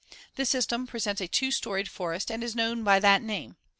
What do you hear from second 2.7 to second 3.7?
by that name.